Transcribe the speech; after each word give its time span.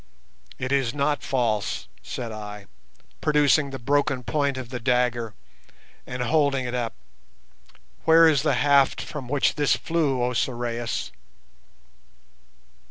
"It 0.57 0.71
is 0.71 0.95
not 0.95 1.21
false," 1.21 1.87
said 2.01 2.31
I, 2.31 2.65
producing 3.21 3.69
the 3.69 3.77
broken 3.77 4.23
point 4.23 4.57
of 4.57 4.69
the 4.69 4.79
dagger 4.79 5.35
and 6.07 6.23
holding 6.23 6.65
it 6.65 6.73
up. 6.73 6.95
"Where 8.05 8.27
is 8.27 8.41
the 8.41 8.55
haft 8.55 8.99
from 8.99 9.27
which 9.27 9.53
this 9.53 9.75
flew, 9.75 10.23
oh 10.23 10.33
Sorais?" 10.33 11.11